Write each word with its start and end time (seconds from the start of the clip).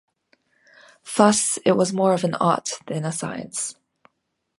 Thus, 1.15 1.59
it 1.63 1.73
was 1.73 1.93
more 1.93 2.15
of 2.15 2.23
an 2.23 2.33
art 2.33 2.71
than 2.87 3.05
a 3.05 3.11
science. 3.11 3.75